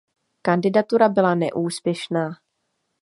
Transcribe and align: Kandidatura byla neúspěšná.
Kandidatura 0.41 1.09
byla 1.09 1.35
neúspěšná. 1.35 2.29